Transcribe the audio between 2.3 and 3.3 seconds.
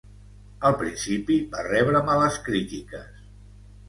crítiques.